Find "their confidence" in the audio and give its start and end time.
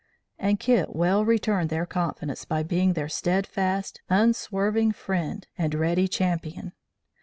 1.69-2.43